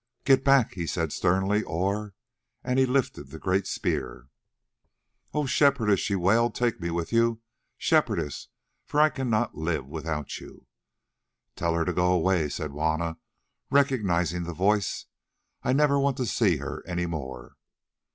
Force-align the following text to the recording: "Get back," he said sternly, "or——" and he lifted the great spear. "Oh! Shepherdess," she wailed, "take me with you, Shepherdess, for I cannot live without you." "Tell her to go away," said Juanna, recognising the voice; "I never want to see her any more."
"Get 0.25 0.43
back," 0.43 0.73
he 0.73 0.87
said 0.87 1.11
sternly, 1.13 1.61
"or——" 1.61 2.15
and 2.63 2.79
he 2.79 2.87
lifted 2.87 3.27
the 3.29 3.37
great 3.37 3.67
spear. 3.67 4.29
"Oh! 5.31 5.45
Shepherdess," 5.45 5.99
she 5.99 6.15
wailed, 6.15 6.55
"take 6.55 6.81
me 6.81 6.89
with 6.89 7.13
you, 7.13 7.41
Shepherdess, 7.77 8.47
for 8.83 8.99
I 8.99 9.11
cannot 9.11 9.53
live 9.59 9.85
without 9.85 10.39
you." 10.39 10.65
"Tell 11.55 11.75
her 11.75 11.85
to 11.85 11.93
go 11.93 12.11
away," 12.11 12.49
said 12.49 12.71
Juanna, 12.71 13.19
recognising 13.69 14.41
the 14.45 14.55
voice; 14.55 15.05
"I 15.61 15.71
never 15.71 15.99
want 15.99 16.17
to 16.17 16.25
see 16.25 16.57
her 16.57 16.83
any 16.87 17.05
more." 17.05 17.57